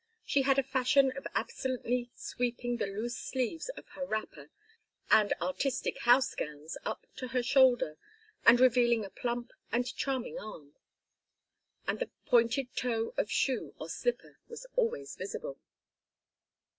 She 0.25 0.41
had 0.41 0.57
a 0.57 0.63
fashion 0.63 1.11
of 1.15 1.27
absently 1.35 2.09
sweeping 2.15 2.77
the 2.77 2.87
loose 2.87 3.15
sleeves 3.15 3.69
of 3.69 3.85
her 3.89 4.03
wrapper 4.03 4.49
and 5.11 5.31
"artistic" 5.39 5.99
house 5.99 6.33
gowns 6.33 6.75
up 6.83 7.05
to 7.17 7.27
her 7.27 7.43
shoulder 7.43 7.99
and 8.43 8.59
revealing 8.59 9.05
a 9.05 9.11
plump 9.11 9.51
and 9.71 9.85
charming 9.85 10.39
arm; 10.39 10.73
and 11.85 11.99
the 11.99 12.09
pointed 12.25 12.75
toe 12.75 13.13
of 13.15 13.29
shoe 13.29 13.75
or 13.77 13.89
slipper 13.89 14.39
was 14.47 14.65
always 14.75 15.15
visible. 15.15 15.59